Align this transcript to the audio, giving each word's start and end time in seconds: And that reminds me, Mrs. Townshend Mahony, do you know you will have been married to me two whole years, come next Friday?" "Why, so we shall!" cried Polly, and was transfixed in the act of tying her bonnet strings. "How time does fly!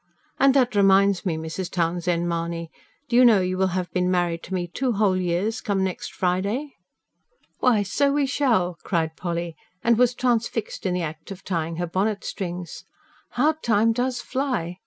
And 0.39 0.55
that 0.55 0.73
reminds 0.73 1.27
me, 1.27 1.37
Mrs. 1.37 1.69
Townshend 1.69 2.27
Mahony, 2.27 2.71
do 3.07 3.15
you 3.15 3.23
know 3.23 3.39
you 3.41 3.55
will 3.55 3.67
have 3.77 3.91
been 3.93 4.09
married 4.09 4.41
to 4.45 4.53
me 4.55 4.65
two 4.67 4.93
whole 4.93 5.15
years, 5.21 5.61
come 5.61 5.83
next 5.83 6.11
Friday?" 6.11 6.73
"Why, 7.59 7.83
so 7.83 8.11
we 8.11 8.25
shall!" 8.25 8.79
cried 8.83 9.15
Polly, 9.15 9.55
and 9.83 9.99
was 9.99 10.15
transfixed 10.15 10.87
in 10.87 10.95
the 10.95 11.03
act 11.03 11.29
of 11.29 11.43
tying 11.43 11.75
her 11.75 11.85
bonnet 11.85 12.23
strings. 12.23 12.83
"How 13.33 13.51
time 13.51 13.91
does 13.91 14.21
fly! 14.21 14.77